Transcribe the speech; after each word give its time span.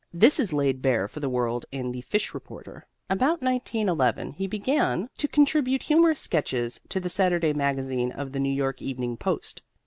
This 0.11 0.39
is 0.39 0.51
laid 0.51 0.81
bare 0.81 1.07
for 1.07 1.19
the 1.19 1.29
world 1.29 1.67
in 1.71 1.91
"The 1.91 2.01
Fish 2.01 2.33
Reporter." 2.33 2.87
About 3.07 3.43
1911 3.43 4.31
he 4.31 4.47
began 4.47 5.11
to 5.17 5.27
contribute 5.27 5.83
humorous 5.83 6.19
sketches 6.21 6.81
to 6.89 6.99
the 6.99 7.07
Saturday 7.07 7.53
Magazine 7.53 8.11
of 8.11 8.31
the 8.31 8.39
New 8.39 8.49
York 8.49 8.81
Evening 8.81 9.15
Post. 9.15 9.61